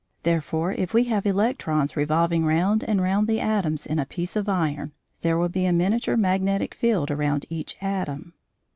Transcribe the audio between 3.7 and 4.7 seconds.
in a piece of